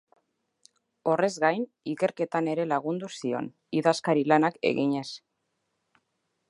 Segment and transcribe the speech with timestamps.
[1.11, 3.51] Horrez gain, ikerketetan ere lagundu zion,
[3.81, 5.09] idazkari-lanak eginez.